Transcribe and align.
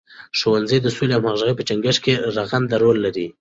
ښځې 0.39 0.77
د 0.81 0.87
سولې 0.95 1.13
او 1.15 1.21
همغږۍ 1.25 1.53
په 1.55 1.63
ټینګښت 1.67 1.99
کې 2.05 2.13
رغنده 2.35 2.75
رول 2.83 2.97
لري. 3.05 3.25